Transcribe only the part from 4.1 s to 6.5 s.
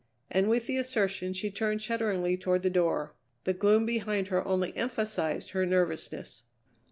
her only emphasized her nervousness.